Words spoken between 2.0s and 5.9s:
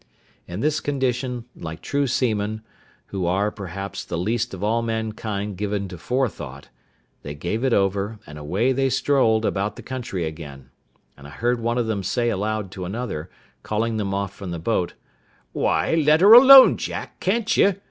seamen, who are, perhaps, the least of all mankind given